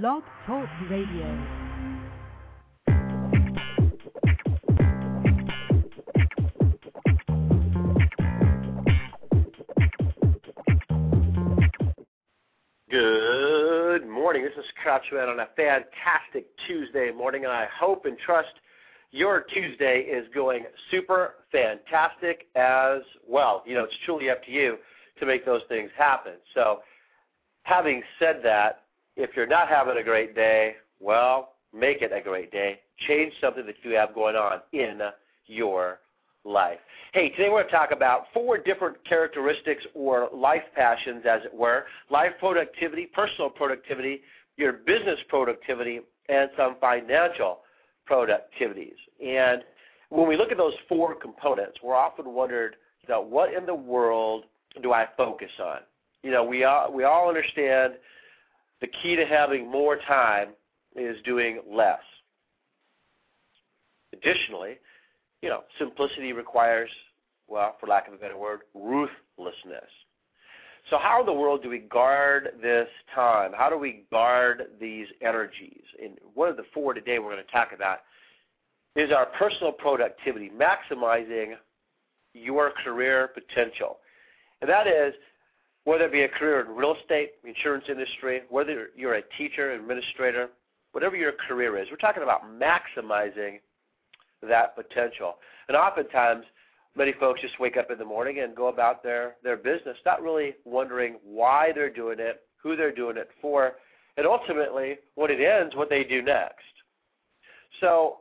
[0.00, 1.46] Blog Talk Radio.
[12.90, 14.44] Good morning.
[14.44, 18.48] This is Crouchman on a fantastic Tuesday morning, and I hope and trust
[19.10, 23.62] your Tuesday is going super fantastic as well.
[23.66, 24.78] You know, it's truly up to you
[25.20, 26.36] to make those things happen.
[26.54, 26.80] So,
[27.64, 28.81] having said that,
[29.16, 32.80] if you're not having a great day, well, make it a great day.
[33.06, 35.00] Change something that you have going on in
[35.46, 36.00] your
[36.44, 36.78] life.
[37.12, 41.54] Hey, today we're going to talk about four different characteristics or life passions, as it
[41.54, 44.22] were life productivity, personal productivity,
[44.56, 47.60] your business productivity, and some financial
[48.10, 48.96] productivities.
[49.24, 49.62] And
[50.08, 53.74] when we look at those four components, we're often wondered, you know, what in the
[53.74, 54.44] world
[54.82, 55.78] do I focus on?
[56.22, 57.94] You know, we all, we all understand
[58.82, 60.48] the key to having more time
[60.94, 62.02] is doing less.
[64.12, 64.78] Additionally,
[65.40, 66.90] you know, simplicity requires,
[67.48, 69.88] well, for lack of a better word, ruthlessness.
[70.90, 73.52] So, how in the world do we guard this time?
[73.56, 75.84] How do we guard these energies?
[76.02, 78.00] And one of the four today we're going to talk about
[78.96, 81.54] is our personal productivity, maximizing
[82.34, 83.98] your career potential.
[84.60, 85.14] And that is
[85.84, 90.48] whether it be a career in real estate, insurance industry, whether you're a teacher, administrator,
[90.92, 93.58] whatever your career is, we're talking about maximizing
[94.42, 95.36] that potential.
[95.68, 96.44] And oftentimes,
[96.96, 100.22] many folks just wake up in the morning and go about their, their business, not
[100.22, 103.72] really wondering why they're doing it, who they're doing it for,
[104.16, 106.64] and ultimately, when it ends, what they do next.
[107.80, 108.18] So,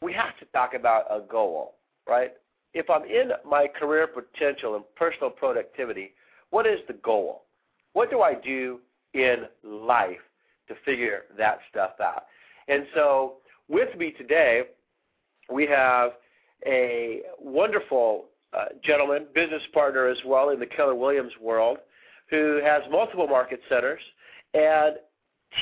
[0.00, 1.74] we have to talk about a goal,
[2.08, 2.32] right?
[2.72, 6.12] If I'm in my career potential and personal productivity,
[6.50, 7.44] what is the goal?
[7.92, 8.80] What do I do
[9.14, 10.18] in life
[10.68, 12.24] to figure that stuff out?
[12.68, 13.34] And so,
[13.68, 14.62] with me today,
[15.52, 16.12] we have
[16.66, 21.78] a wonderful uh, gentleman, business partner as well in the Keller Williams world,
[22.30, 24.00] who has multiple market centers
[24.54, 24.96] and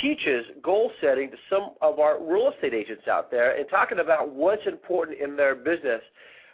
[0.02, 4.32] teaches goal setting to some of our real estate agents out there and talking about
[4.32, 6.00] what's important in their business.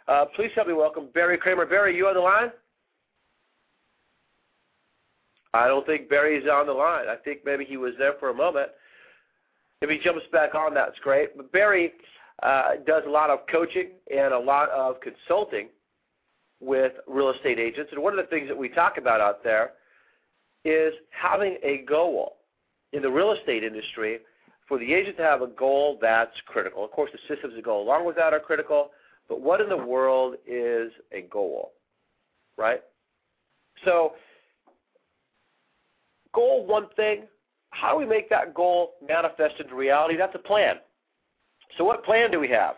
[0.07, 1.65] Uh, please help me welcome Barry Kramer.
[1.65, 2.51] Barry, you on the line?
[5.53, 7.07] I don't think Barry's on the line.
[7.07, 8.69] I think maybe he was there for a moment.
[9.81, 11.35] If he jumps back on, that's great.
[11.37, 11.93] But Barry
[12.41, 15.67] uh, does a lot of coaching and a lot of consulting
[16.59, 17.91] with real estate agents.
[17.91, 19.73] And one of the things that we talk about out there
[20.65, 22.37] is having a goal.
[22.93, 24.19] In the real estate industry,
[24.67, 26.85] for the agent to have a goal, that's critical.
[26.85, 28.91] Of course, the systems that go along with that are critical,
[29.27, 31.71] but what in the world is a goal,
[32.57, 32.81] right?
[33.83, 34.13] So,
[36.33, 37.23] goal, one thing,
[37.69, 40.17] how do we make that goal manifest into reality?
[40.17, 40.75] That's a plan.
[41.77, 42.75] So, what plan do we have?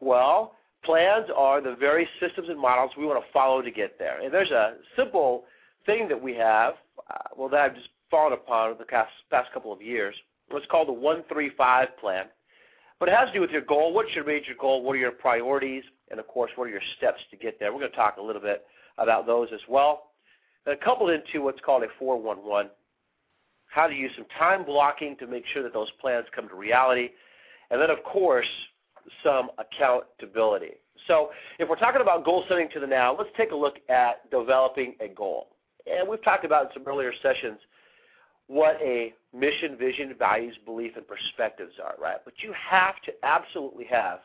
[0.00, 4.20] Well, plans are the very systems and models we want to follow to get there.
[4.20, 5.44] And there's a simple
[5.84, 6.74] thing that we have,
[7.10, 10.14] uh, well, that I've just fallen upon over the past, past couple of years.
[10.52, 12.26] It's called the 135 plan.
[12.98, 13.92] But it has to do with your goal.
[13.92, 14.82] What's your major goal?
[14.82, 15.82] What are your priorities?
[16.10, 17.72] And of course, what are your steps to get there?
[17.72, 18.64] We're going to talk a little bit
[18.98, 20.12] about those as well.
[20.64, 22.70] And coupled into what's called a 411,
[23.76, 27.10] how to use some time blocking to make sure that those plans come to reality
[27.70, 28.46] and then, of course,
[29.22, 30.72] some accountability.
[31.06, 34.28] So, if we're talking about goal setting to the now, let's take a look at
[34.30, 35.48] developing a goal.
[35.86, 37.58] And we've talked about in some earlier sessions
[38.48, 42.18] what a mission, vision, values, belief, and perspectives are, right?
[42.24, 44.20] But you have to absolutely have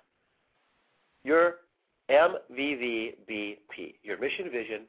[1.23, 1.55] your
[2.09, 4.81] MVVBP, your mission, vision,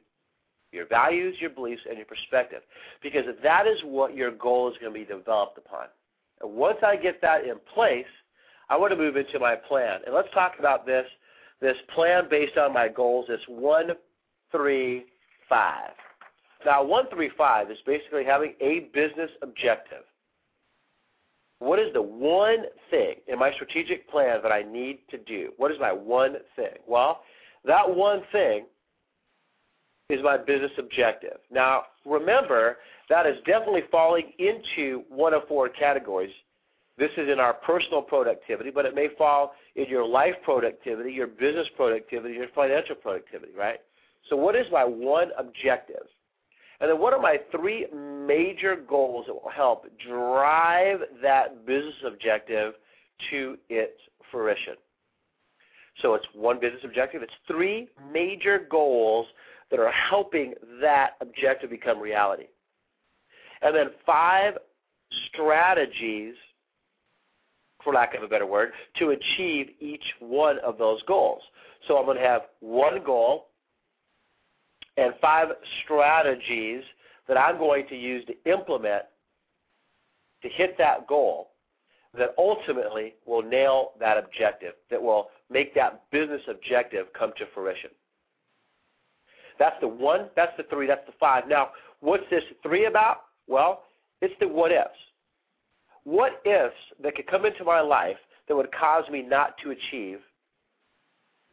[0.73, 2.61] your values, your beliefs, and your perspective.
[3.01, 5.85] Because that is what your goal is going to be developed upon.
[6.41, 8.05] And once I get that in place,
[8.69, 10.01] I want to move into my plan.
[10.05, 11.05] And let's talk about this
[11.61, 15.05] this plan based on my goals, this 135.
[16.65, 20.03] Now, 135 is basically having a business objective.
[21.59, 25.53] What is the one thing in my strategic plan that I need to do?
[25.55, 26.73] What is my one thing?
[26.85, 27.21] Well,
[27.63, 28.65] that one thing
[30.09, 31.37] is my business objective.
[31.51, 32.77] Now, remember,
[33.09, 36.31] that is definitely falling into one of four categories.
[36.97, 41.27] This is in our personal productivity, but it may fall in your life productivity, your
[41.27, 43.79] business productivity, your financial productivity, right?
[44.29, 46.03] So, what is my one objective?
[46.79, 52.73] And then, what are my three major goals that will help drive that business objective
[53.31, 53.99] to its
[54.31, 54.75] fruition?
[56.01, 59.25] So, it's one business objective, it's three major goals
[59.71, 62.47] that are helping that objective become reality.
[63.61, 64.55] And then, five
[65.29, 66.35] strategies,
[67.83, 71.41] for lack of a better word, to achieve each one of those goals.
[71.87, 73.47] So I'm going to have one goal
[74.97, 75.49] and five
[75.83, 76.83] strategies
[77.27, 79.03] that I'm going to use to implement
[80.41, 81.51] to hit that goal
[82.17, 87.89] that ultimately will nail that objective, that will make that business objective come to fruition.
[89.59, 91.47] That's the one, that's the three, that's the five.
[91.47, 91.69] Now,
[91.99, 93.21] what's this three about?
[93.47, 93.83] Well,
[94.21, 94.89] it's the what ifs.
[96.03, 98.17] What ifs that could come into my life
[98.47, 100.19] that would cause me not to achieve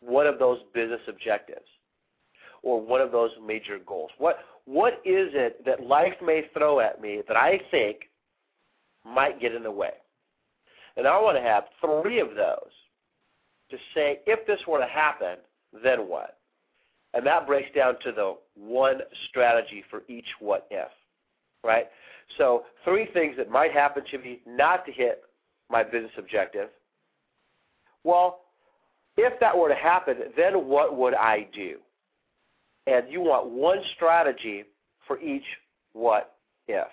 [0.01, 1.67] one of those business objectives
[2.63, 4.11] or one of those major goals?
[4.19, 8.09] What what is it that life may throw at me that I think
[9.05, 9.93] might get in the way?
[10.97, 12.73] And I want to have three of those
[13.71, 15.37] to say, if this were to happen,
[15.83, 16.40] then what?
[17.15, 20.89] And that breaks down to the one strategy for each what if,
[21.65, 21.89] right?
[22.39, 25.23] So three things that might happen to me not to hit
[25.69, 26.69] my business objective.
[28.05, 28.41] Well,
[29.17, 31.79] if that were to happen, then what would I do?
[32.87, 34.65] And you want one strategy
[35.07, 35.45] for each
[35.93, 36.37] what
[36.69, 36.87] if.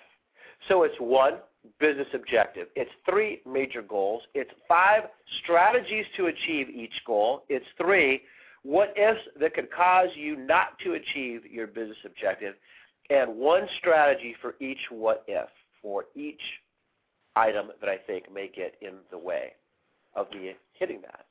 [0.68, 1.34] So it's one,
[1.80, 2.68] business objective.
[2.76, 4.22] It's three major goals.
[4.34, 5.04] It's five
[5.42, 7.44] strategies to achieve each goal.
[7.48, 8.22] It's three
[8.62, 12.54] what ifs that could cause you not to achieve your business objective,
[13.10, 15.48] and one strategy for each what if,
[15.80, 16.40] for each
[17.36, 19.52] item that I think may get in the way
[20.14, 21.26] of me hitting that.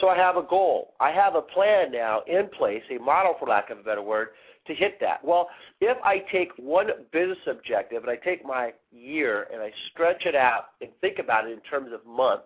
[0.00, 0.94] So I have a goal.
[1.00, 4.28] I have a plan now in place, a model for lack of a better word,
[4.66, 5.24] to hit that?
[5.24, 5.48] Well,
[5.80, 10.34] if I take one business objective and I take my year and I stretch it
[10.34, 12.44] out and think about it in terms of months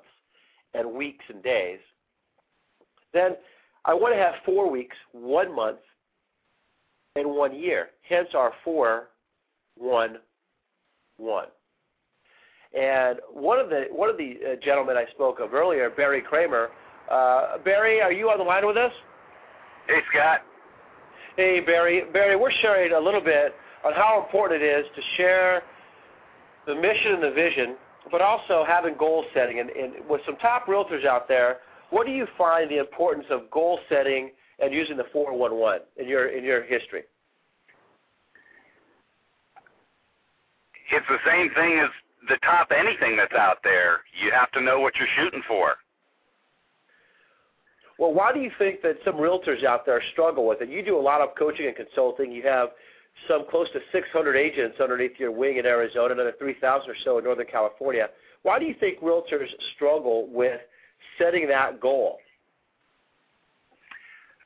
[0.74, 1.78] and weeks and days,
[3.12, 3.36] then
[3.86, 5.78] I want to have four weeks, one month,
[7.14, 7.88] and one year.
[8.08, 9.08] Hence our four,
[9.76, 10.16] one,
[11.16, 11.46] one.
[12.76, 16.68] And one of the one of the uh, gentlemen I spoke of earlier, Barry Kramer.
[17.10, 18.92] Uh, Barry, are you on the line with us?
[19.86, 20.40] Hey, Scott.
[21.36, 22.02] Hey, Barry.
[22.12, 23.54] Barry, we're sharing a little bit
[23.84, 25.62] on how important it is to share
[26.66, 27.76] the mission and the vision,
[28.10, 29.60] but also having goal setting.
[29.60, 31.58] And, and with some top realtors out there,
[31.90, 36.28] what do you find the importance of goal setting and using the 411 in your
[36.28, 37.02] in your history?
[40.90, 41.90] It's the same thing as
[42.28, 44.00] the top anything that's out there.
[44.22, 45.74] You have to know what you're shooting for.
[47.98, 50.68] Well, why do you think that some realtors out there struggle with it?
[50.68, 52.30] You do a lot of coaching and consulting.
[52.30, 52.68] You have
[53.28, 57.24] some close to 600 agents underneath your wing in Arizona, another 3,000 or so in
[57.24, 58.08] Northern California.
[58.42, 60.60] Why do you think realtors struggle with
[61.18, 62.18] setting that goal?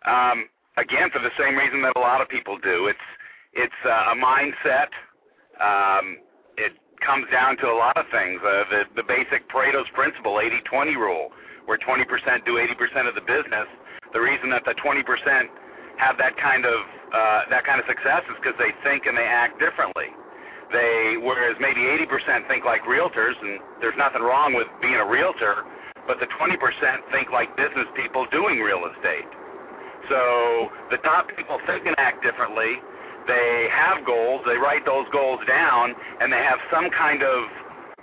[0.06, 2.86] Um, again, for the same reason that a lot of people do.
[2.86, 2.98] It's
[3.52, 4.88] it's uh, a mindset.
[5.60, 6.18] Um,
[6.56, 6.72] it
[7.04, 8.40] comes down to a lot of things.
[8.42, 11.30] Uh, the the basic Pareto's principle, 80-20 rule
[11.66, 12.02] where 20%
[12.44, 13.70] do 80% of the business.
[14.12, 15.06] The reason that the 20%
[15.98, 16.80] have that kind of
[17.14, 20.10] uh, that kind of success is because they think and they act differently.
[20.72, 25.62] They whereas maybe 80% think like realtors, and there's nothing wrong with being a realtor,
[26.10, 26.58] but the 20%
[27.12, 29.30] think like business people doing real estate.
[30.10, 32.82] So the top people think and act differently.
[33.28, 34.42] They have goals.
[34.44, 37.44] They write those goals down, and they have some kind of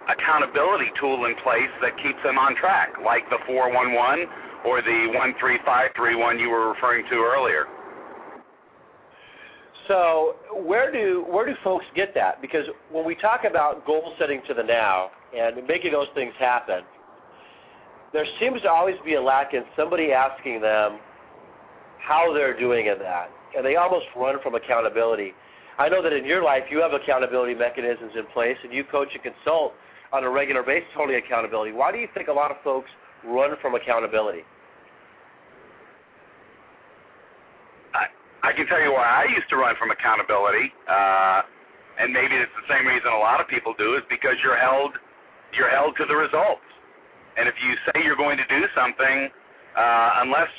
[0.08, 4.24] accountability tool in place that keeps them on track, like the 411
[4.64, 7.68] or the 13531 you were referring to earlier.
[9.90, 12.42] So where do where do folks get that?
[12.42, 16.84] Because when we talk about goal setting to the now and making those things happen,
[18.14, 21.00] there seems to always be a lack in somebody asking them
[22.00, 25.34] how they're doing in that, and they almost run from accountability.
[25.78, 29.10] I know that in your life you have accountability mechanisms in place, and you coach
[29.14, 29.74] and consult
[30.14, 31.74] on a regular basis holding accountability.
[31.74, 32.90] Why do you think a lot of folks
[33.26, 34.42] run from accountability?
[37.94, 38.06] I,
[38.48, 41.42] I can tell you why I used to run from accountability, uh,
[42.00, 44.94] and maybe it's the same reason a lot of people do, is because you're held
[45.54, 46.62] you're held to the results.
[47.38, 49.30] And if you say you're going to do something,
[49.78, 50.50] uh, unless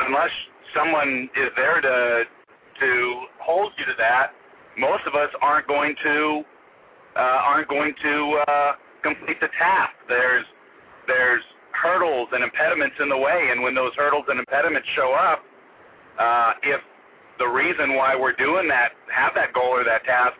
[0.00, 0.30] unless
[0.74, 2.24] someone is there to
[2.80, 4.32] to hold you to that,
[4.78, 6.42] most of us aren't going to
[7.16, 9.92] uh, aren't going to uh, complete the task.
[10.08, 10.46] There's
[11.06, 11.42] there's
[11.72, 15.42] hurdles and impediments in the way, and when those hurdles and impediments show up,
[16.18, 16.80] uh, if
[17.38, 20.36] the reason why we're doing that, have that goal or that task,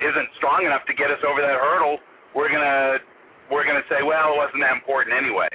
[0.00, 1.98] isn't strong enough to get us over that hurdle,
[2.34, 2.98] we're gonna
[3.54, 5.48] we're gonna say, well, it wasn't that important anyway.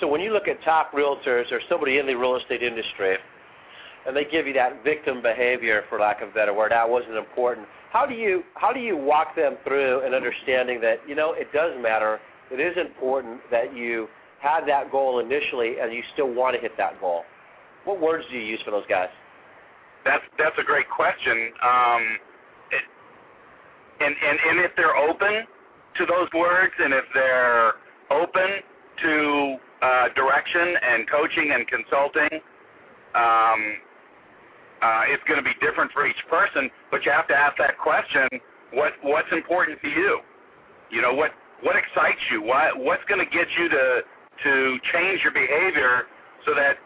[0.00, 3.16] So when you look at top realtors or somebody in the real estate industry,
[4.06, 6.70] and they give you that victim behavior, for lack of a better word.
[6.70, 7.66] That wasn't important.
[7.90, 11.52] how do you how do you walk them through an understanding that you know it
[11.52, 12.20] does matter,
[12.52, 14.06] it is important that you
[14.38, 17.22] had that goal initially and you still want to hit that goal?
[17.84, 19.08] What words do you use for those guys?
[20.04, 21.52] That's that's a great question.
[21.64, 22.18] Um,
[24.00, 25.46] and and and if they're open
[25.98, 27.74] to those words, and if they're
[28.10, 28.60] open
[29.02, 32.40] to uh, direction and coaching and consulting,
[33.14, 33.60] um,
[34.82, 36.70] uh, it's going to be different for each person.
[36.90, 38.28] But you have to ask that question:
[38.72, 40.20] what what's important to you?
[40.90, 42.42] You know what what excites you?
[42.42, 44.02] What what's going to get you to
[44.44, 46.04] to change your behavior
[46.44, 46.76] so that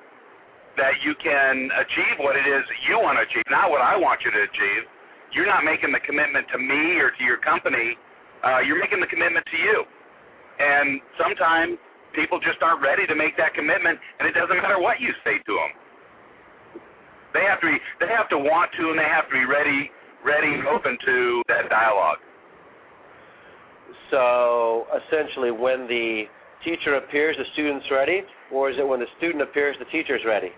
[0.76, 4.20] that you can achieve what it is you want to achieve, not what I want
[4.24, 4.82] you to achieve.
[5.32, 7.96] You're not making the commitment to me or to your company.
[8.44, 9.84] Uh, you're making the commitment to you.
[10.58, 11.78] And sometimes
[12.14, 15.38] people just aren't ready to make that commitment, and it doesn't matter what you say
[15.38, 16.82] to them.
[17.32, 19.90] They have to be, they have to want to, and they have to be ready,
[20.24, 22.18] ready, and open to that dialogue.
[24.10, 26.24] So essentially, when the
[26.64, 28.22] teacher appears, the student's ready,
[28.52, 30.50] or is it when the student appears, the teacher's ready?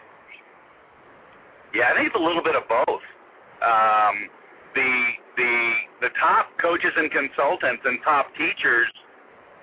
[1.74, 3.00] Yeah, I think it's a little bit of both.
[3.62, 4.28] Um,
[4.74, 4.92] the
[5.36, 8.88] the the top coaches and consultants and top teachers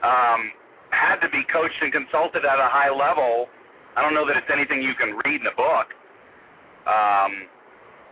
[0.04, 0.52] um,
[0.92, 3.48] had to be coached and consulted at a high level.
[3.96, 5.88] I don't know that it's anything you can read in a book,
[6.88, 7.50] um,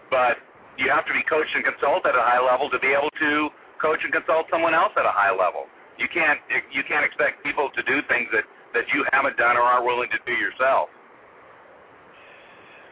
[0.09, 0.37] but
[0.77, 3.49] you have to be coached and consulted at a high level to be able to
[3.81, 5.65] coach and consult someone else at a high level.
[5.97, 6.39] You can't
[6.71, 10.09] you can't expect people to do things that that you haven't done or aren't willing
[10.11, 10.89] to do yourself.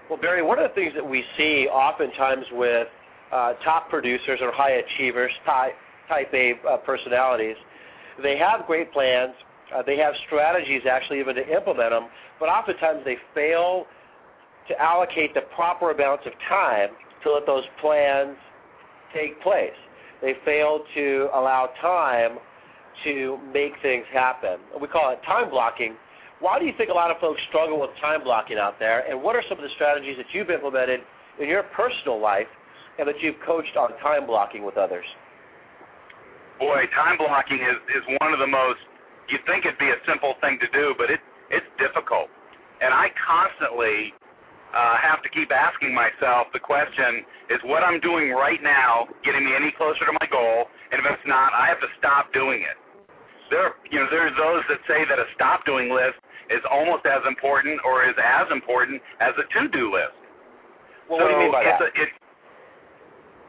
[0.09, 2.87] Well, Barry, one of the things that we see oftentimes with
[3.63, 5.73] top producers or high achievers, type,
[6.07, 7.55] type A uh, personalities,
[8.21, 9.33] they have great plans.
[9.75, 12.07] Uh, they have strategies actually even to implement them,
[12.39, 13.85] but oftentimes they fail
[14.67, 16.89] to allocate the proper amounts of time
[17.23, 18.37] to let those plans
[19.13, 19.73] take place.
[20.21, 22.37] They fail to allow time
[23.03, 24.57] to make things happen.
[24.79, 25.95] We call it time blocking.
[26.39, 29.09] Why do you think a lot of folks struggle with time blocking out there?
[29.09, 31.01] And what are some of the strategies that you've implemented
[31.39, 32.47] in your personal life
[32.99, 35.05] and that you've coached on time blocking with others?
[36.59, 38.79] Boy, time blocking is, is one of the most,
[39.27, 41.19] you'd think it'd be a simple thing to do, but it,
[41.51, 42.29] it's difficult.
[42.81, 44.13] And I constantly
[44.75, 49.45] uh, have to keep asking myself the question, is what I'm doing right now getting
[49.45, 50.65] me any closer to my goal?
[50.91, 52.77] And if it's not, I have to stop doing it.
[53.51, 56.17] There, you know, there's those that say that a stop doing list
[56.49, 60.17] is almost as important or is as important as a to-do list.
[61.09, 61.81] Well, so what do you mean by that?
[61.81, 62.09] A, it,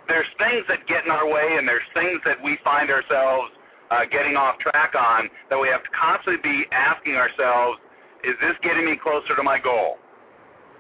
[0.08, 3.50] there's things that get in our way, and there's things that we find ourselves
[3.90, 7.78] uh, getting off track on that we have to constantly be asking ourselves,
[8.25, 9.98] is this getting me closer to my goal?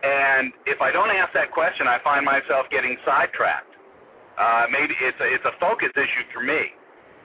[0.02, 3.74] And if I don't ask that question, I find myself getting sidetracked.
[4.38, 6.74] Uh, maybe it's a, it's a focus issue for me.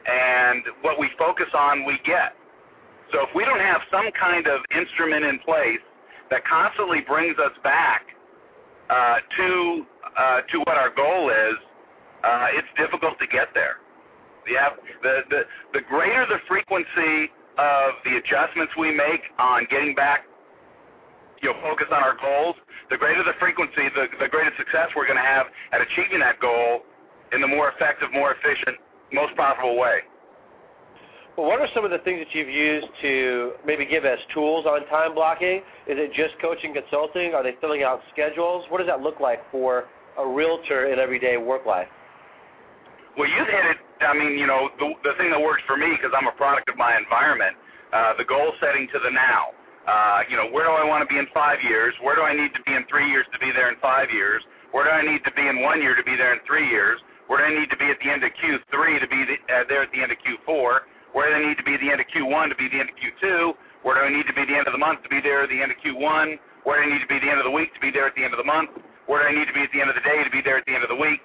[0.05, 2.33] And what we focus on, we get.
[3.11, 5.83] So if we don't have some kind of instrument in place
[6.31, 8.03] that constantly brings us back
[8.89, 9.85] uh, to
[10.17, 11.55] uh, to what our goal is,
[12.23, 13.77] uh, it's difficult to get there.
[14.49, 14.69] Yeah,
[15.03, 15.41] the, the
[15.73, 20.25] the greater the frequency of the adjustments we make on getting back,
[21.41, 22.55] you know, focus on our goals,
[22.89, 26.39] the greater the frequency, the, the greater success we're going to have at achieving that
[26.39, 26.81] goal
[27.33, 28.77] in the more effective, more efficient,
[29.13, 29.99] most profitable way.
[31.37, 34.65] Well, what are some of the things that you've used to maybe give us tools
[34.65, 35.57] on time blocking?
[35.87, 37.33] Is it just coaching consulting?
[37.33, 38.65] Are they filling out schedules?
[38.69, 39.85] What does that look like for
[40.17, 41.87] a realtor in everyday work life?
[43.17, 43.77] Well, you hit it.
[44.01, 46.69] I mean, you know, the, the thing that works for me because I'm a product
[46.69, 47.55] of my environment,
[47.91, 49.51] uh, the goal setting to the now.
[49.83, 51.93] Uh, you know, where do I want to be in five years?
[52.01, 54.39] Where do I need to be in three years to be there in five years?
[54.71, 57.01] Where do I need to be in one year to be there in three years?
[57.27, 59.63] Where do I need to be at the end of Q3 to be the, uh,
[59.67, 60.87] there at the end of Q4?
[61.11, 62.89] Where do I need to be at the end of Q1 to be the end
[62.89, 63.53] of Q2?
[63.83, 65.49] Where do I need to be the end of the month to be there at
[65.49, 66.39] the end of Q1?
[66.63, 68.15] Where do I need to be the end of the week to be there at
[68.15, 68.69] the end of the month?
[69.07, 70.57] Where do I need to be at the end of the day to be there
[70.57, 71.19] at the end of the week?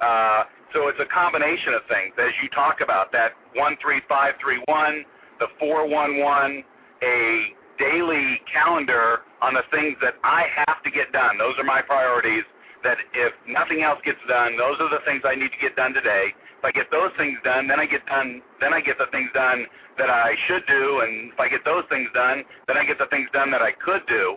[0.00, 4.34] Uh, so it's a combination of things, as you talk about that one three five
[4.40, 5.04] three one,
[5.40, 6.64] the four one one,
[7.02, 11.38] a daily calendar on the things that I have to get done.
[11.38, 12.44] Those are my priorities.
[12.82, 15.94] That if nothing else gets done, those are the things I need to get done
[15.94, 16.34] today.
[16.58, 18.42] If I get those things done, then I get done.
[18.60, 19.66] Then I get the things done
[19.98, 23.06] that I should do, and if I get those things done, then I get the
[23.06, 24.36] things done that I could do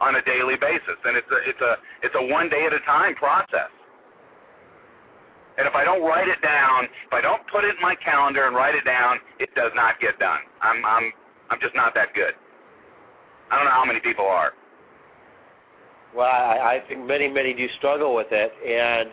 [0.00, 0.98] on a daily basis.
[1.04, 3.70] And it's a it's a it's a one day at a time process.
[5.58, 8.46] And if I don't write it down, if I don't put it in my calendar
[8.46, 10.40] and write it down, it does not get done.
[10.60, 11.12] I'm I'm
[11.50, 12.32] I'm just not that good.
[13.50, 14.52] I don't know how many people are.
[16.16, 19.10] Well, I, I think many many do struggle with it, and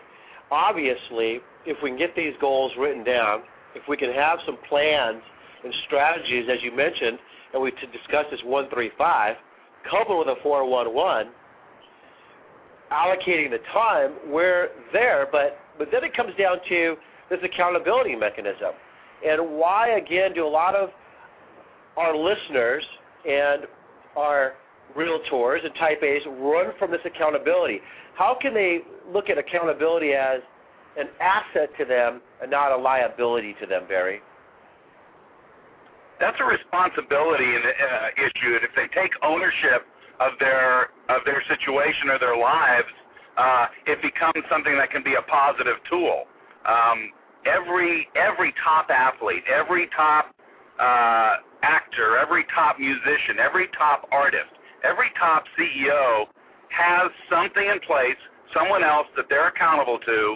[0.51, 3.43] obviously, if we can get these goals written down,
[3.75, 5.21] if we can have some plans
[5.63, 7.19] and strategies, as you mentioned,
[7.53, 9.35] and we to discuss this 135,
[9.89, 11.31] coupled with a 411,
[12.91, 15.27] allocating the time, we're there.
[15.31, 16.95] But but then it comes down to
[17.31, 18.73] this accountability mechanism,
[19.25, 20.89] and why again do a lot of
[21.97, 22.83] our listeners
[23.27, 23.63] and
[24.15, 24.53] our
[24.95, 27.79] realtors and type A's run from this accountability?
[28.15, 28.81] How can they
[29.11, 30.41] look at accountability as
[30.97, 34.21] an asset to them and not a liability to them, Barry?
[36.19, 38.59] That's a responsibility uh, issue.
[38.59, 39.87] If they take ownership
[40.19, 42.91] of their of their situation or their lives,
[43.39, 46.25] uh, it becomes something that can be a positive tool.
[46.67, 47.11] Um,
[47.47, 50.35] every every top athlete, every top
[50.77, 54.51] uh, actor, every top musician, every top artist,
[54.83, 56.25] every top CEO
[56.69, 58.19] has something in place,
[58.53, 60.35] someone else that they're accountable to,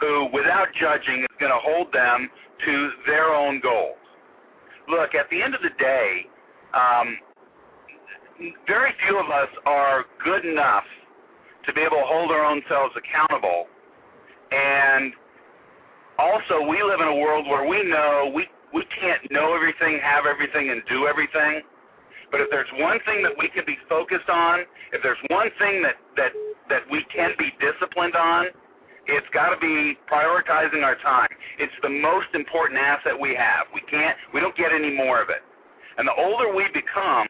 [0.00, 2.28] who, without judging, is going to hold them
[2.66, 3.96] to their own goals.
[4.88, 6.26] Look, at the end of the day,
[6.74, 7.16] um,
[8.66, 10.84] very few of us are good enough
[11.66, 13.66] to be able to hold our own selves accountable.
[14.52, 15.12] And
[16.18, 20.26] also, we live in a world where we know we we can't know everything, have
[20.26, 21.62] everything, and do everything.
[22.30, 24.60] But if there's one thing that we can be focused on,
[24.92, 26.32] if there's one thing that that
[26.68, 28.46] that we can be disciplined on,
[29.06, 31.28] it's got to be prioritizing our time.
[31.58, 33.66] It's the most important asset we have.
[33.72, 35.42] We can't, we don't get any more of it.
[35.98, 37.26] And the older we become,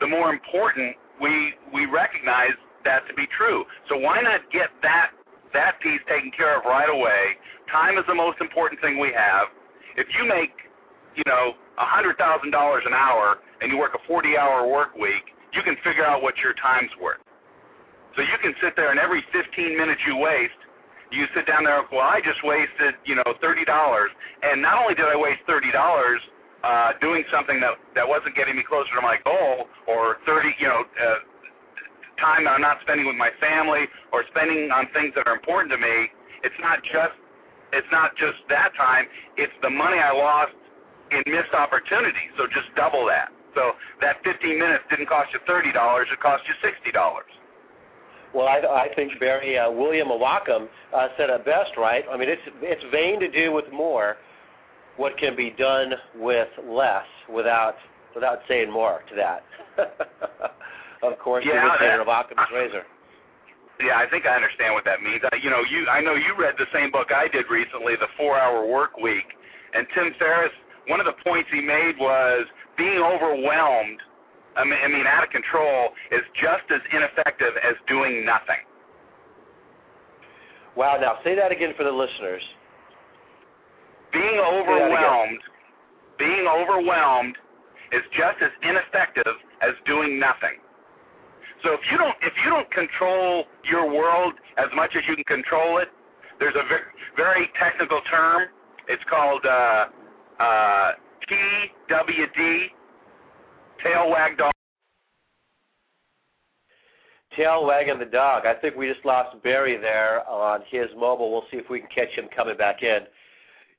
[0.00, 3.64] the more important we we recognize that to be true.
[3.88, 5.10] So why not get that
[5.52, 7.36] that piece taken care of right away?
[7.70, 9.48] Time is the most important thing we have.
[9.96, 10.54] If you make,
[11.16, 14.94] you know, a hundred thousand dollars an hour and you work a forty hour work
[14.96, 17.18] week, you can figure out what your time's worth.
[18.16, 20.58] So you can sit there and every 15 minutes you waste,
[21.12, 23.66] you sit down there, well, I just wasted, you know, $30.
[24.42, 25.62] And not only did I waste $30
[26.62, 30.66] uh, doing something that, that wasn't getting me closer to my goal or 30, you
[30.66, 31.14] know, uh,
[32.20, 35.72] time that I'm not spending with my family or spending on things that are important
[35.72, 36.12] to me,
[36.44, 37.16] it's not just
[37.72, 39.06] it's not just that time,
[39.36, 40.52] it's the money I lost
[41.10, 42.30] in missed opportunities.
[42.36, 43.30] So just double that.
[43.54, 47.20] So that 15 minutes didn't cost you $30, it cost you $60.
[48.34, 52.04] Well, I, I think Barry uh, William of Ockham uh, said it best, right?
[52.10, 54.16] I mean, it's it's vain to do with more
[54.96, 57.74] what can be done with less without
[58.14, 59.44] without saying more to that.
[61.02, 62.84] of course, yeah, the originator of Occam's razor.
[63.80, 65.22] Yeah, I think I understand what that means.
[65.24, 68.08] Uh, you know, you I know you read the same book I did recently, The
[68.16, 69.24] Four Hour Work Week,
[69.72, 70.52] and Tim Ferriss.
[70.88, 74.00] One of the points he made was being overwhelmed
[74.56, 78.60] I mean, I mean, out of control is just as ineffective as doing nothing.
[80.76, 80.98] Wow.
[81.00, 82.42] Now say that again for the listeners.
[84.12, 85.40] Being overwhelmed,
[86.18, 87.36] being overwhelmed
[87.92, 90.58] is just as ineffective as doing nothing.
[91.62, 95.24] So if you don't if you don't control your world as much as you can
[95.24, 95.88] control it,
[96.38, 96.82] there's a very,
[97.16, 98.44] very technical term.
[98.88, 99.86] It's called uh,
[100.42, 100.92] uh,
[101.28, 102.66] TWD,
[103.84, 104.52] tail wag dog.
[107.36, 108.46] Tail wagging the dog.
[108.46, 111.30] I think we just lost Barry there on his mobile.
[111.30, 113.00] We'll see if we can catch him coming back in.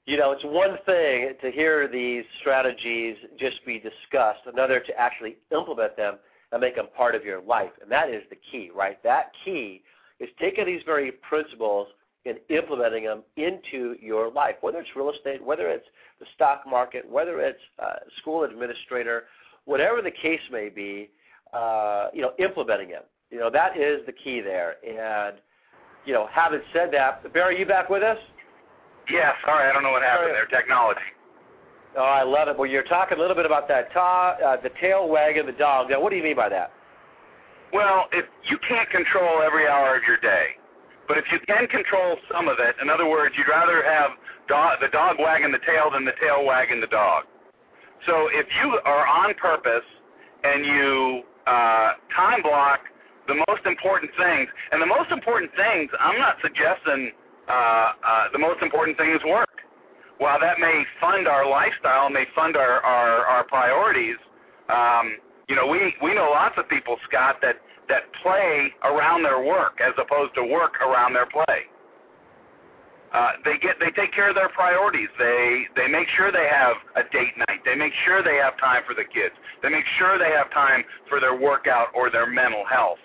[0.05, 5.37] You know, it's one thing to hear these strategies just be discussed, another to actually
[5.51, 6.15] implement them
[6.51, 7.71] and make them part of your life.
[7.81, 9.01] And that is the key, right?
[9.03, 9.81] That key
[10.19, 11.87] is taking these very principles
[12.25, 15.87] and implementing them into your life, whether it's real estate, whether it's
[16.19, 19.23] the stock market, whether it's uh, school administrator,
[19.65, 21.09] whatever the case may be,
[21.53, 23.07] uh, you know, implementing it.
[23.31, 24.75] You know, that is the key there.
[24.85, 25.37] And,
[26.05, 28.17] you know, having said that, Barry, you back with us?
[29.09, 30.45] Yeah, sorry, I don't know what happened there.
[30.45, 31.01] Technology.
[31.97, 32.57] Oh, I love it.
[32.57, 35.89] Well, you're talking a little bit about that ta- uh, the tail wagging the dog.
[35.89, 36.71] Now, what do you mean by that?
[37.73, 40.55] Well, if you can't control every hour of your day,
[41.07, 44.11] but if you can control some of it, in other words, you'd rather have
[44.47, 47.25] do- the dog wagging the tail than the tail wagging the dog.
[48.07, 49.85] So if you are on purpose
[50.43, 52.79] and you uh, time block
[53.27, 57.11] the most important things, and the most important things, I'm not suggesting
[57.47, 59.47] uh, uh, the most important thing is work.
[60.21, 64.17] While that may fund our lifestyle, may fund our our, our priorities,
[64.69, 65.17] um,
[65.49, 67.57] you know, we we know lots of people, Scott, that
[67.89, 71.65] that play around their work as opposed to work around their play
[73.13, 75.09] uh, they get they take care of their priorities.
[75.19, 77.59] They they make sure they have a date night.
[77.65, 79.35] They make sure they have time for the kids.
[79.61, 83.03] They make sure they have time for their workout or their mental health.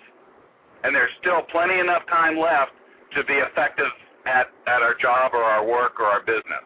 [0.83, 2.71] And there's still plenty enough time left
[3.15, 3.91] to be effective
[4.25, 6.63] at at our job or our work or our business.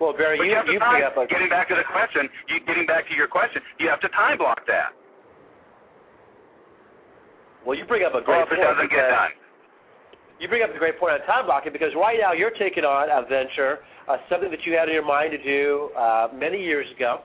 [0.00, 1.84] Well, Barry, But you, you have to time, bring up a getting back to the
[1.84, 2.28] question.
[2.48, 4.92] You, getting back to your question, you have to time block that,
[7.66, 8.60] well, you bring up a great point.
[8.60, 9.30] doesn't get done.
[10.40, 13.10] You bring up a great point on time blocking because right now you're taking on
[13.10, 16.90] a venture, uh, something that you had in your mind to do uh, many years
[16.96, 17.20] ago,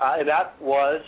[0.00, 1.00] uh, and that was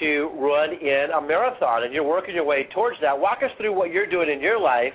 [0.00, 3.18] to run in a marathon, and you're working your way towards that.
[3.18, 4.92] Walk us through what you're doing in your life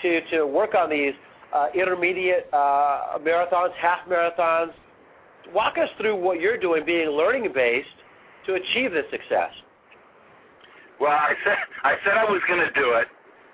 [0.00, 1.12] to to work on these
[1.52, 4.72] uh, intermediate uh, marathons, half marathons.
[5.52, 7.88] Walk us through what you're doing, being learning based,
[8.46, 9.50] to achieve this success.
[11.00, 13.08] Well, I said I said I was going to do it,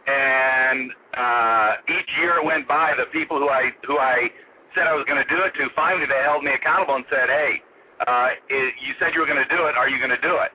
[0.07, 4.29] and uh, each year it went by, the people who I who I
[4.75, 7.29] said I was going to do it to, finally they held me accountable and said,
[7.29, 7.63] "Hey,
[8.07, 9.77] uh, it, you said you were going to do it.
[9.77, 10.53] Are you going to do it?"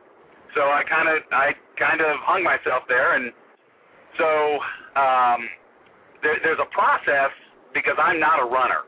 [0.54, 3.34] So I kind of I kind of hung myself there, and
[4.18, 4.60] so
[4.96, 5.50] um,
[6.24, 7.32] there, there's a process
[7.74, 8.88] because I'm not a runner,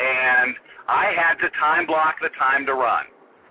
[0.00, 0.56] and
[0.88, 3.04] I had to time block the time to run.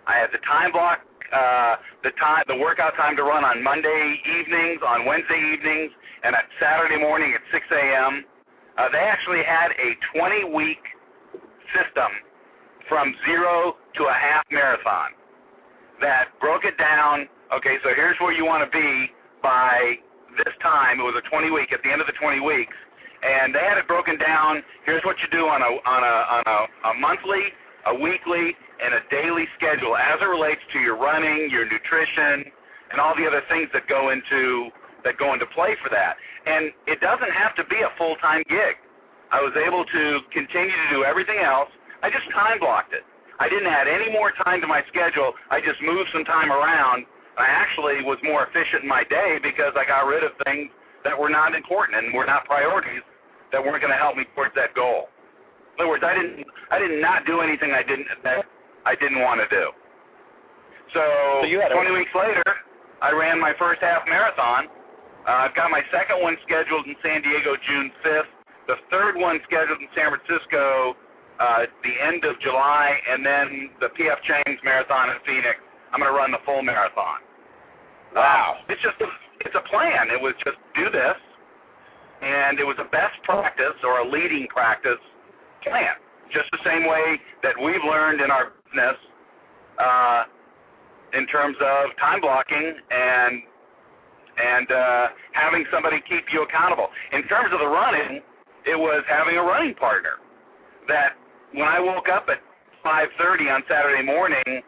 [0.07, 0.99] I had the time block
[1.31, 5.91] uh, the time, the workout time to run on Monday evenings, on Wednesday evenings,
[6.23, 8.25] and at Saturday morning at 6 a.m.
[8.77, 10.81] Uh, they actually had a 20-week
[11.75, 12.09] system
[12.87, 15.11] from zero to a half marathon
[16.01, 17.27] that broke it down.
[17.53, 19.11] Okay, so here's where you want to be
[19.43, 19.95] by
[20.37, 20.99] this time.
[20.99, 22.73] It was a 20 week at the end of the 20 weeks,
[23.23, 24.63] and they had it broken down.
[24.85, 27.51] Here's what you do on a on a on a, a monthly,
[27.87, 32.47] a weekly, and a daily schedule as it relates to your running, your nutrition,
[32.91, 34.69] and all the other things that go into
[35.03, 36.15] that go into play for that.
[36.45, 38.79] And it doesn't have to be a full time gig.
[39.31, 40.03] I was able to
[40.33, 41.69] continue to do everything else.
[42.01, 43.03] I just time blocked it.
[43.39, 45.31] I didn't add any more time to my schedule.
[45.49, 47.05] I just moved some time around.
[47.37, 50.71] I actually was more efficient in my day because I got rid of things
[51.03, 53.03] that were not important and were not priorities
[53.51, 55.09] that weren't going to help me towards that goal.
[55.77, 58.45] In other words, I didn't I did not do anything I didn't that
[58.85, 59.71] I didn't want to do.
[60.93, 61.01] So,
[61.41, 62.43] So you had a- 20 weeks later,
[63.01, 64.67] I ran my first half marathon.
[65.27, 68.31] Uh, I've got my second one scheduled in San Diego June 5th.
[68.67, 70.95] The third one scheduled in San Francisco
[71.39, 75.55] uh, the end of July, and then the PF Chang's marathon in Phoenix.
[75.93, 77.19] I'm going to run the full marathon.
[78.13, 78.57] Wow.
[78.59, 79.07] Um, it's just a,
[79.41, 80.09] it's a plan.
[80.11, 81.15] It was just do this,
[82.21, 84.99] and it was a best practice or a leading practice
[85.63, 85.95] plan.
[86.31, 88.97] Just the same way that we've learned in our business
[89.79, 90.23] uh,
[91.13, 93.41] in terms of time blocking and
[94.39, 96.87] and uh, having somebody keep you accountable.
[97.11, 98.21] In terms of the running,
[98.65, 100.15] it was having a running partner.
[100.87, 101.13] That
[101.51, 102.39] when I woke up at
[102.85, 104.63] 5:30 on Saturday morning,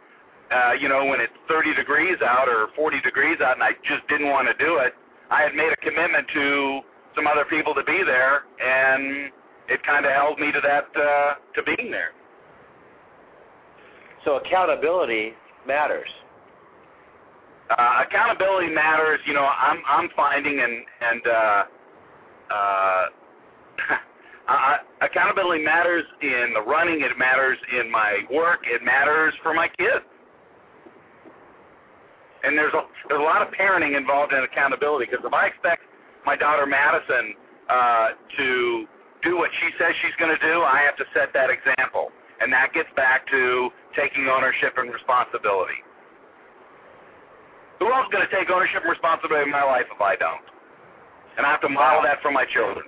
[0.51, 4.07] uh, you know, when it's 30 degrees out or 40 degrees out, and I just
[4.09, 4.93] didn't want to do it,
[5.29, 6.81] I had made a commitment to
[7.15, 9.31] some other people to be there, and
[9.67, 12.11] it kind of held me to that uh, to being there.
[14.25, 15.33] So accountability
[15.67, 16.09] matters.
[17.69, 19.19] Uh, accountability matters.
[19.25, 21.63] You know, I'm I'm finding and and uh,
[22.51, 23.05] uh,
[24.49, 27.01] uh, accountability matters in the running.
[27.01, 28.61] It matters in my work.
[28.65, 30.05] It matters for my kids.
[32.43, 35.83] And there's a there's a lot of parenting involved in accountability because if I expect
[36.25, 37.35] my daughter Madison
[37.69, 38.07] uh,
[38.37, 38.85] to
[39.23, 42.51] do what she says she's going to do, I have to set that example, and
[42.53, 45.79] that gets back to taking ownership and responsibility.
[47.79, 50.45] Who else is going to take ownership and responsibility in my life if I don't?
[51.37, 52.85] And I have to model that for my children.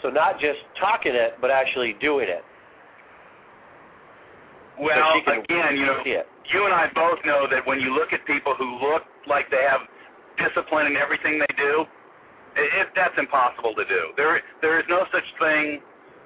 [0.00, 2.44] So not just talking it, but actually doing it.
[4.80, 8.24] Well, can again, you know, you and I both know that when you look at
[8.26, 9.80] people who look like they have
[10.38, 11.84] discipline in everything they do,
[12.56, 14.12] it, that's impossible to do.
[14.16, 15.80] There, there is no such thing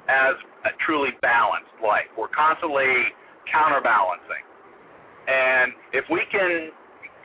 [0.08, 2.06] as a truly balanced life.
[2.18, 3.14] We're constantly
[3.50, 4.44] counterbalancing,
[5.28, 6.70] and if we can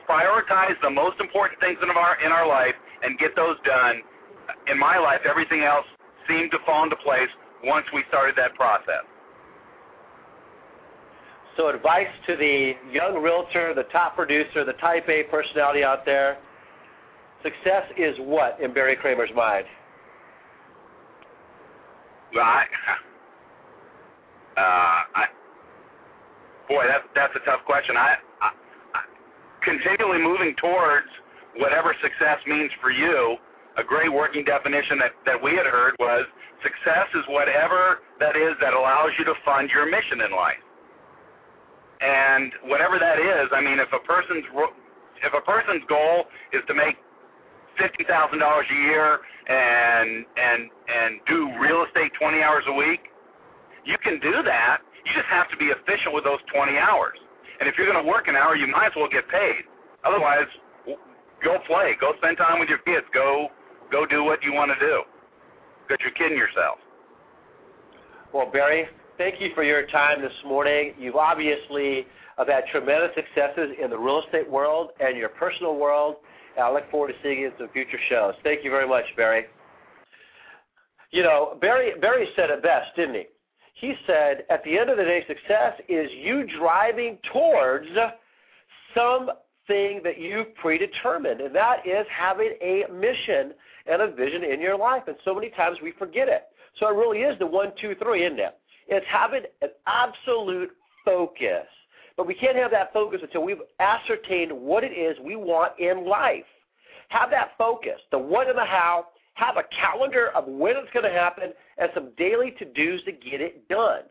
[0.08, 4.02] prioritize the most important things in our in our life and get those done,
[4.70, 5.86] in my life, everything else
[6.28, 7.28] seemed to fall into place
[7.64, 9.06] once we started that process.
[11.56, 16.38] So advice to the young realtor, the top producer, the type A personality out there.
[17.42, 19.66] Success is what in Barry Kramer's mind?
[22.34, 22.64] Well, I,
[24.56, 25.24] uh, I,
[26.68, 27.96] boy, that that's a tough question.
[27.96, 28.50] I, I,
[28.94, 29.00] I
[29.64, 31.08] continually moving towards
[31.56, 33.36] whatever success means for you.
[33.78, 36.26] A great working definition that that we had heard was
[36.62, 40.62] success is whatever that is that allows you to fund your mission in life.
[42.00, 44.44] And whatever that is, I mean, if a person's
[45.22, 46.96] if a person's goal is to make
[47.78, 53.00] fifty thousand dollars a year and and and do real estate twenty hours a week,
[53.84, 54.78] you can do that.
[55.04, 57.18] You just have to be efficient with those twenty hours.
[57.60, 59.62] And if you're going to work an hour, you might as well get paid.
[60.04, 60.46] Otherwise,
[61.44, 63.48] go play, go spend time with your kids, go
[63.90, 65.02] go do what you want to do.
[65.86, 66.78] Because you're kidding yourself.
[68.32, 68.86] Well, Barry,
[69.18, 70.94] thank you for your time this morning.
[70.98, 72.06] You've obviously
[72.38, 76.16] have had tremendous successes in the real estate world and your personal world.
[76.60, 78.34] I look forward to seeing you in some future shows.
[78.42, 79.46] Thank you very much, Barry.
[81.10, 83.24] You know, Barry Barry said it best, didn't he?
[83.74, 87.86] He said, at the end of the day, success is you driving towards
[88.94, 93.52] something that you've predetermined, and that is having a mission
[93.86, 95.02] and a vision in your life.
[95.06, 96.44] And so many times we forget it.
[96.78, 98.56] So it really is the one, two, three, isn't it?
[98.88, 100.70] It's having an absolute
[101.04, 101.66] focus.
[102.16, 106.06] But we can't have that focus until we've ascertained what it is we want in
[106.06, 106.44] life.
[107.08, 109.06] Have that focus, the what and the how.
[109.34, 113.40] Have a calendar of when it's going to happen and some daily to-dos to get
[113.40, 114.02] it done.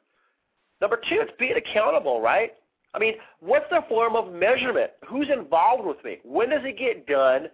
[0.81, 2.53] Number two, it's being accountable, right?
[2.93, 4.91] I mean, what's the form of measurement?
[5.07, 6.17] Who's involved with me?
[6.23, 7.47] When does it get done?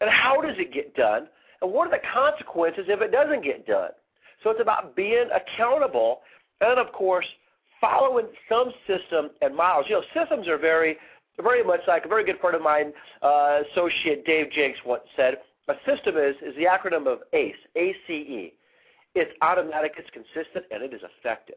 [0.00, 1.28] And how does it get done?
[1.62, 3.90] And what are the consequences if it doesn't get done?
[4.42, 6.20] So it's about being accountable
[6.60, 7.26] and, of course,
[7.80, 9.86] following some system and models.
[9.88, 10.96] You know, systems are very,
[11.42, 15.38] very much like a very good friend of mine, uh, associate Dave Jenks once said,
[15.68, 18.52] a system is, is the acronym of ACE, A-C-E.
[19.14, 21.56] It's automatic, it's consistent, and it is effective.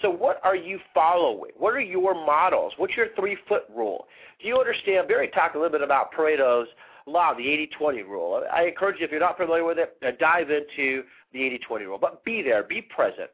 [0.00, 1.50] So what are you following?
[1.56, 2.72] What are your models?
[2.76, 4.06] What's your three-foot rule?
[4.40, 5.08] Do you understand?
[5.08, 6.68] Barry talked a little bit about Pareto's
[7.06, 8.42] law, the 80-20 rule.
[8.52, 11.38] I encourage you, if you're not familiar with it, dive into the
[11.70, 11.98] 80-20 rule.
[12.00, 13.30] But be there, be present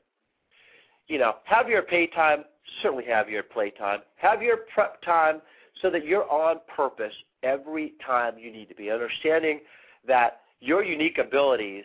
[1.08, 2.44] you know, have your pay time,
[2.82, 4.00] certainly have your play time.
[4.16, 5.40] Have your prep time
[5.80, 8.90] so that you're on purpose every time you need to be.
[8.90, 9.60] Understanding
[10.06, 11.84] that your unique abilities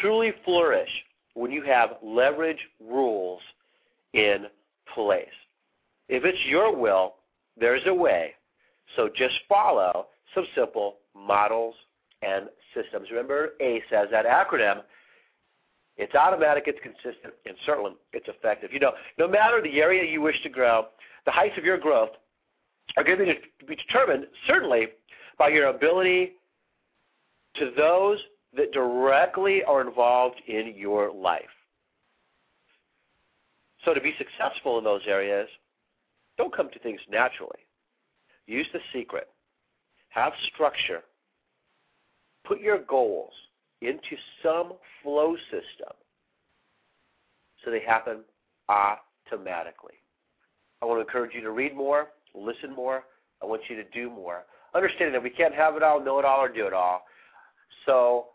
[0.00, 0.90] truly flourish
[1.34, 3.40] when you have leverage rules
[4.12, 4.46] in
[4.94, 5.26] place.
[6.08, 7.14] If it's your will,
[7.58, 8.32] there's a way.
[8.96, 11.74] So just follow some simple models
[12.22, 13.08] and systems.
[13.10, 14.82] Remember ACE as that acronym
[15.96, 18.72] it's automatic, it's consistent, and certainly it's effective.
[18.72, 20.86] You know, no matter the area you wish to grow,
[21.26, 22.10] the heights of your growth
[22.96, 24.88] are going to be determined certainly
[25.38, 26.32] by your ability
[27.56, 28.18] to those
[28.56, 31.42] that directly are involved in your life.
[33.84, 35.48] So to be successful in those areas,
[36.38, 37.58] don't come to things naturally.
[38.46, 39.28] Use the secret.
[40.10, 41.02] Have structure.
[42.44, 43.32] Put your goals
[43.86, 45.94] into some flow system
[47.64, 48.20] so they happen
[48.68, 49.94] automatically.
[50.80, 53.04] I want to encourage you to read more, listen more.
[53.42, 54.44] I want you to do more.
[54.74, 57.04] Understanding that we can't have it all, know it all, or do it all.
[57.86, 58.26] So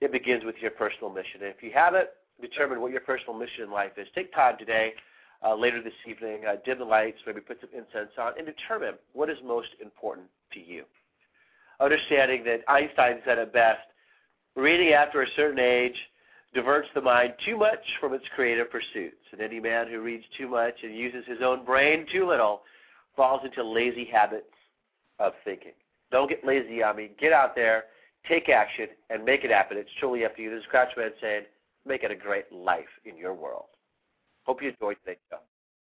[0.00, 1.42] it begins with your personal mission.
[1.42, 2.08] And if you haven't
[2.40, 4.92] determined what your personal mission in life is, take time today,
[5.44, 8.94] uh, later this evening, uh, dim the lights, maybe put some incense on, and determine
[9.12, 10.84] what is most important to you.
[11.80, 13.80] Understanding that Einstein said it best
[14.56, 15.96] Reading after a certain age
[16.54, 20.48] diverts the mind too much from its creative pursuits, and any man who reads too
[20.48, 22.62] much and uses his own brain too little
[23.14, 24.46] falls into lazy habits
[25.18, 25.72] of thinking.
[26.10, 27.10] Don't get lazy on me.
[27.20, 27.84] Get out there,
[28.26, 29.76] take action, and make it happen.
[29.76, 30.50] It's truly up to you.
[30.50, 31.42] This is Crouchman saying,
[31.86, 33.66] make it a great life in your world.
[34.44, 35.38] Hope you enjoyed today's show.